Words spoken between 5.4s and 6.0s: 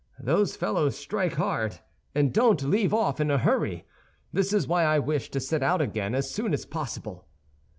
out